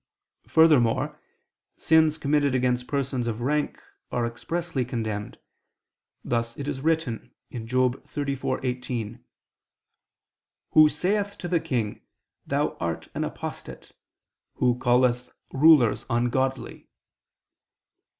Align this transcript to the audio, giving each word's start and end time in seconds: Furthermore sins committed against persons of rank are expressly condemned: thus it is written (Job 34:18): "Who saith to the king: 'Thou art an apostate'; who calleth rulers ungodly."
Furthermore 0.47 1.21
sins 1.77 2.17
committed 2.17 2.55
against 2.55 2.87
persons 2.87 3.27
of 3.27 3.41
rank 3.41 3.79
are 4.11 4.25
expressly 4.25 4.83
condemned: 4.83 5.37
thus 6.23 6.57
it 6.57 6.67
is 6.67 6.81
written 6.81 7.29
(Job 7.65 8.03
34:18): 8.07 9.19
"Who 10.71 10.89
saith 10.89 11.37
to 11.37 11.47
the 11.47 11.59
king: 11.59 12.01
'Thou 12.47 12.77
art 12.79 13.09
an 13.13 13.23
apostate'; 13.23 13.91
who 14.55 14.79
calleth 14.79 15.29
rulers 15.53 16.07
ungodly." 16.09 16.87